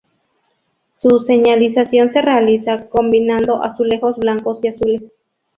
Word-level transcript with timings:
Su 0.93 1.19
señalización 1.19 2.11
se 2.11 2.23
realiza 2.23 2.89
combinando 2.89 3.61
azulejos 3.63 4.17
blancos 4.17 4.57
y 4.63 4.69
azules. 4.69 5.03